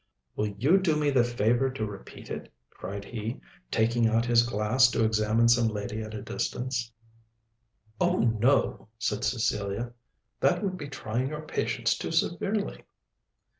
[0.35, 4.89] "Will you do me the favor to repeat it?" cried he, taking out his glass
[4.89, 6.91] to examine some lady at a distance.
[7.99, 9.93] "Oh no," said Cecilia,
[10.39, 12.83] "that would be trying your patience too severely."